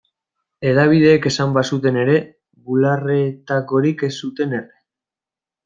[0.69, 2.15] Hedabideek esan bazuten ere,
[2.71, 4.85] bularretakorik ez zuten erre.